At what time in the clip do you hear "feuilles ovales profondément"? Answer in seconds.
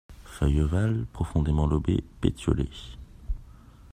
0.25-1.67